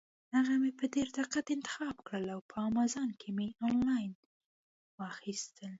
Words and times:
هغه 0.35 0.53
مې 0.61 0.71
په 0.79 0.85
ډېر 0.93 1.07
دقت 1.19 1.45
انتخاب 1.55 1.95
کړل 2.07 2.27
او 2.35 2.39
په 2.49 2.57
امازان 2.69 3.09
کې 3.19 3.29
مې 3.37 3.47
انلاین 3.67 4.11
واخیستل. 4.99 5.69